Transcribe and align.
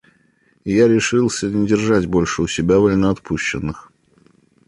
Я 0.65 0.87
решился 0.87 1.47
не 1.51 1.67
держать 1.67 2.07
больше 2.07 2.41
у 2.41 2.47
себя 2.47 2.79
вольноотпущенных. 2.79 3.91